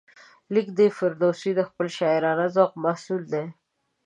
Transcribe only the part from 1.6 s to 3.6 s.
خپل شاعرانه ذوق محصول دی.